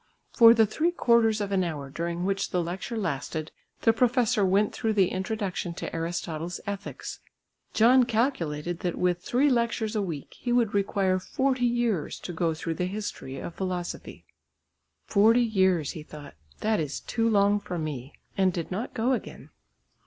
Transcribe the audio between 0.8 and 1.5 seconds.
quarters